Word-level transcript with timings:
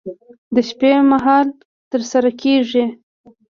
د 0.53 0.55
شپې 0.69 0.91
مهال 1.11 1.47
ترسره 1.91 2.31
کېږي. 2.41 2.85